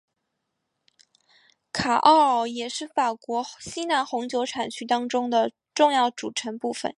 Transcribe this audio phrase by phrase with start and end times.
[1.71, 6.89] 卡奥尔也是法国西南红酒产区当中的重要组成部分。